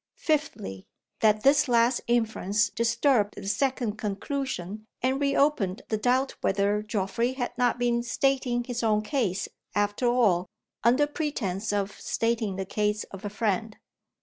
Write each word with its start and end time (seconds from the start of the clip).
Fifthly, 0.17 0.87
that 1.19 1.43
this 1.43 1.67
last 1.67 2.01
inference 2.07 2.71
disturbed 2.71 3.35
the 3.35 3.47
second 3.47 3.97
conclusion, 3.97 4.87
and 5.03 5.21
reopened 5.21 5.83
the 5.89 5.97
doubt 5.97 6.31
whether 6.41 6.81
Geoffrey 6.81 7.33
had 7.33 7.55
not 7.55 7.77
been 7.77 8.01
stating 8.01 8.63
his 8.63 8.81
own 8.81 9.03
case, 9.03 9.47
after 9.75 10.07
all, 10.07 10.47
under 10.83 11.05
pretense 11.05 11.71
of 11.71 11.91
stating 12.01 12.55
the 12.55 12.65
case 12.65 13.03
of 13.11 13.23
a 13.23 13.29
friend. 13.29 13.77